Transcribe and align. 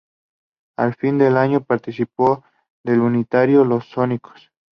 A 0.79 0.91
fin 0.93 1.19
de 1.19 1.27
año 1.27 1.63
participo 1.63 2.43
del 2.83 3.01
unitario 3.01 3.63
Los 3.65 3.85
Sónicos. 3.87 4.51